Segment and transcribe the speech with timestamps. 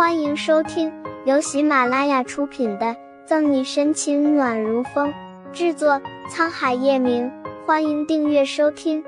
[0.00, 0.90] 欢迎收听
[1.26, 2.86] 由喜马拉雅出品的
[3.26, 5.12] 《赠你深情暖如风》，
[5.52, 7.30] 制作沧海夜明。
[7.66, 9.04] 欢迎订阅收听。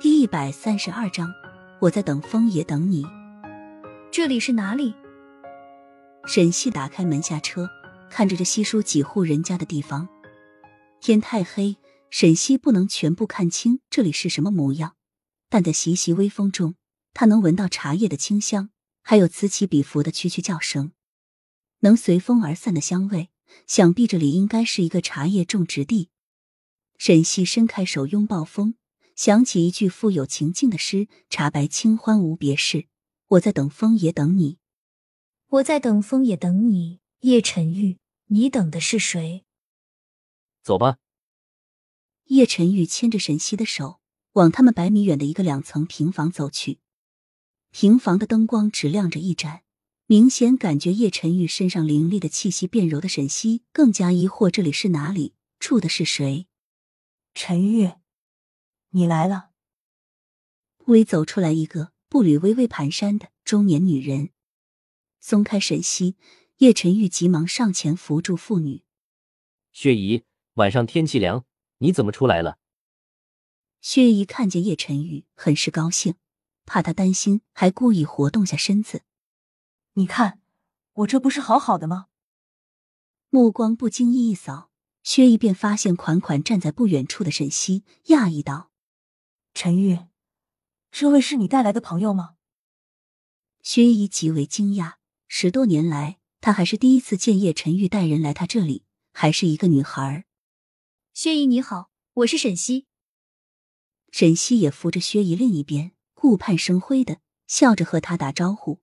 [0.00, 1.32] 第一百三十二章，
[1.80, 3.06] 我在等风也等你。
[4.10, 4.92] 这里是哪里？
[6.26, 7.68] 沈西打开门下车，
[8.10, 10.08] 看着这稀疏几户人家的地方。
[11.00, 11.76] 天太黑，
[12.10, 14.96] 沈西不能全部看清这里是什么模样，
[15.48, 16.74] 但在习习微风中。
[17.18, 18.68] 他能闻到茶叶的清香，
[19.00, 20.92] 还有此起彼伏的蛐蛐叫声，
[21.78, 23.30] 能随风而散的香味。
[23.66, 26.10] 想必这里应该是一个茶叶种植地。
[26.98, 28.74] 沈西伸开手拥抱风，
[29.14, 32.86] 想起一句富有情境的诗：“茶白清欢无别事，
[33.28, 34.58] 我在等风也等你。
[35.46, 39.46] 我在等风也等你。”叶晨玉，你等的是谁？
[40.62, 40.98] 走吧。
[42.24, 44.00] 叶晨玉牵着沈西的手，
[44.32, 46.78] 往他们百米远的一个两层平房走去。
[47.78, 49.62] 平房的灯光只亮着一盏，
[50.06, 55.34] 明显感觉叶晨玉身上凌厉的气息变柔的沈西更加疑惑：这里是哪里？
[55.58, 56.46] 住的是谁？
[57.34, 57.92] 陈玉，
[58.92, 59.50] 你来了。
[60.86, 64.30] 微走出来一个步履微微蹒跚的中年女人，
[65.20, 66.16] 松开沈西，
[66.56, 68.84] 叶晨玉急忙上前扶住妇女。
[69.70, 71.44] 薛姨，晚上天气凉，
[71.80, 72.56] 你怎么出来了？
[73.82, 76.14] 薛姨看见叶晨玉，很是高兴。
[76.66, 79.02] 怕他担心，还故意活动下身子。
[79.94, 80.40] 你看，
[80.92, 82.08] 我这不是好好的吗？
[83.30, 84.70] 目光不经意一扫，
[85.02, 88.70] 薛姨便发现款款站在不远处的沈西，讶异道
[89.54, 89.98] ：“陈玉，
[90.90, 92.34] 这位是你带来的朋友吗？”
[93.62, 100.26] 薛姨极为惊讶，十多年来，她还是第一次见叶晨玉带人来她这里，还是一个女孩。
[101.14, 102.86] 薛姨你好，我是沈西。
[104.12, 105.95] 沈西也扶着薛姨另一边。
[106.26, 108.80] 顾盼生辉的笑着和他打招呼，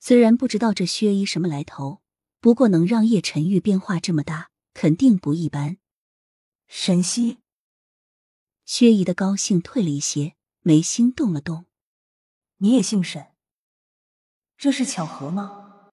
[0.00, 2.00] 虽然不知道这薛姨什么来头，
[2.40, 5.76] 不过能让叶晨玉变化这么大，肯定不一般。
[6.66, 7.40] 沈西，
[8.64, 11.66] 薛姨的高兴退了一些，眉心动了动。
[12.56, 13.26] 你也姓沈，
[14.56, 15.90] 这是巧合吗？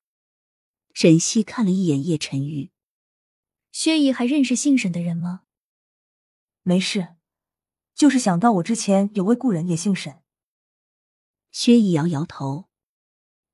[0.93, 2.71] 沈西看了一眼叶晨玉，
[3.73, 5.41] 薛姨还认识姓沈的人吗？
[6.61, 7.17] 没事，
[7.93, 10.22] 就是想到我之前有位故人也姓沈。
[11.53, 12.67] 薛姨摇摇头：“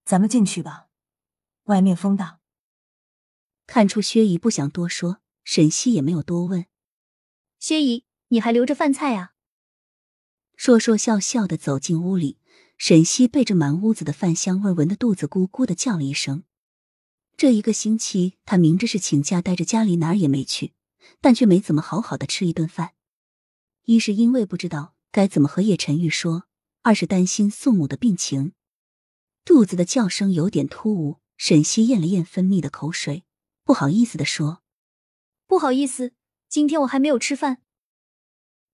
[0.05, 0.87] 咱们进去吧，
[1.65, 2.39] 外面风大。”
[3.67, 6.65] 看出薛姨不想多说，沈西也没有多问。
[7.59, 9.33] 薛姨，你还留着饭菜啊？
[10.55, 12.39] 说说笑笑的走进屋里，
[12.77, 16.45] 沈西被这满屋子的饭香味闻得肚子咕咕的叫了一声。
[17.35, 20.73] 这一个星期，他明着是请假待着家里，哪儿也没去，
[21.19, 22.93] 但却没怎么好好的吃一顿饭。
[23.83, 26.45] 一是因为不知道该怎么和叶晨玉说。
[26.81, 28.53] 二是担心宋母的病情，
[29.43, 31.19] 肚子的叫声有点突兀。
[31.37, 33.23] 沈西咽了咽分泌的口水，
[33.63, 34.61] 不好意思的说
[35.47, 36.11] ：“不好意思，
[36.49, 37.61] 今天我还没有吃饭。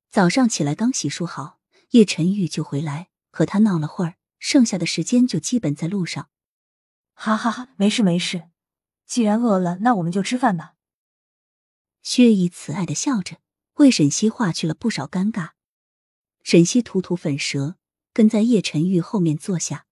[0.09, 1.59] 早上起来刚洗漱好，
[1.91, 6.29] 叶晨玉就回来和他闹了会儿，剩下的时间就基本在路上。”
[7.13, 8.49] 哈哈哈，没事没事，
[9.05, 10.73] 既然饿了，那我们就吃饭吧。
[12.01, 13.37] 薛姨慈爱的笑着，
[13.75, 15.51] 为沈西化去了不少尴尬。
[16.41, 17.77] 沈西吐吐粉舌。
[18.15, 19.87] 跟在叶晨玉后面坐下，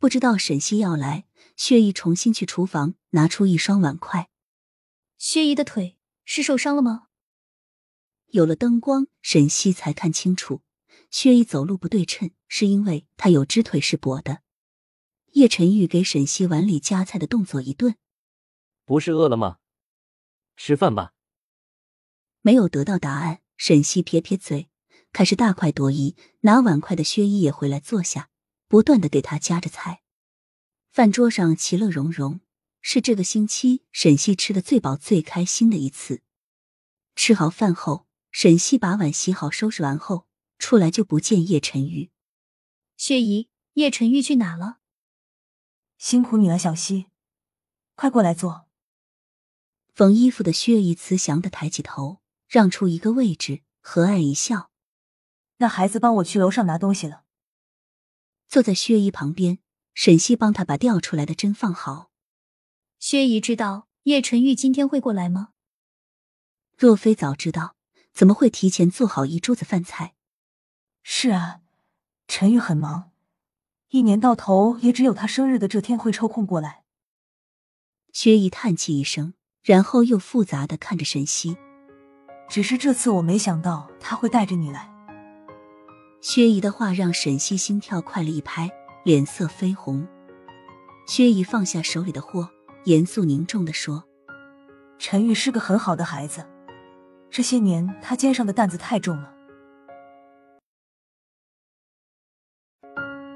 [0.00, 4.28] 不知道沈西要来，薛姨重新去厨房拿出一双碗筷。
[5.18, 7.06] 薛姨的腿是受伤了吗？
[8.32, 10.62] 有了灯光，沈西才看清楚，
[11.12, 14.42] 薛姨走路不对称，是因为她有只腿是跛的。
[15.34, 17.94] 叶晨玉给沈西碗里夹菜的动作一顿，
[18.84, 19.58] 不是饿了吗？
[20.56, 21.12] 吃饭吧。
[22.42, 24.68] 没有得到答案，沈西撇撇嘴。
[25.12, 28.30] 开始大快朵颐，拿碗筷的薛姨也回来坐下，
[28.68, 30.02] 不断的给他夹着菜。
[30.90, 32.40] 饭桌上其乐融融，
[32.80, 36.22] 是这个星期沈西吃的最饱、最开心的一次。
[37.16, 42.10] 吃好饭后，沈西把碗洗好、收拾完后，出来就不见叶晨玉。
[42.96, 44.78] 薛姨，叶晨玉去哪了？
[45.98, 47.06] 辛苦你了，小西，
[47.96, 48.68] 快过来坐。
[49.94, 54.70] 缝衣服的薛姨慈祥的抬起头，让出一个位置，和蔼一笑。
[55.58, 57.24] 让孩子帮我去楼上拿东西了。
[58.46, 59.58] 坐在薛姨旁边，
[59.92, 62.10] 沈西帮他把掉出来的针放好。
[62.98, 65.50] 薛姨知道叶晨玉今天会过来吗？
[66.76, 67.76] 若非早知道，
[68.14, 70.14] 怎么会提前做好一桌子饭菜？
[71.02, 71.60] 是啊，
[72.28, 73.10] 陈玉很忙，
[73.88, 76.84] 一年到头也只有他生日的这天会抽空过来。
[78.12, 81.56] 薛姨叹气一声，然后又复杂的看着沈西。
[82.48, 84.97] 只是这次我没想到他会带着你来。
[86.30, 88.70] 薛姨的话让沈西心跳快了一拍，
[89.02, 90.06] 脸色绯红。
[91.06, 92.50] 薛姨放下手里的货，
[92.84, 94.04] 严肃凝重的说
[95.00, 96.46] ：“陈玉是个很好的孩子，
[97.30, 99.32] 这些年他肩上的担子太重了。”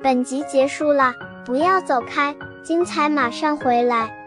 [0.04, 1.14] 本集结束了，
[1.46, 4.21] 不要走开，精彩马上回来。